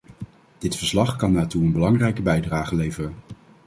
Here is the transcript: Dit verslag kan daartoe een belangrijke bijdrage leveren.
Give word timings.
Dit 0.57 0.75
verslag 0.75 1.15
kan 1.15 1.33
daartoe 1.33 1.63
een 1.63 1.71
belangrijke 1.71 2.21
bijdrage 2.21 2.75
leveren. 2.75 3.13